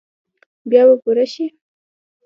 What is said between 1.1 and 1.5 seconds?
شي؟